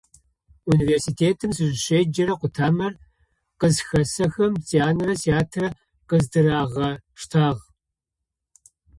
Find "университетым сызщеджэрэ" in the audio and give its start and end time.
0.73-2.35